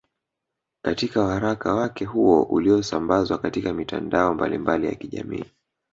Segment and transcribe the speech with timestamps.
[0.85, 5.45] Katika waraka wake huo uliosambazwa katika mitandao mbalimbali ya kijamii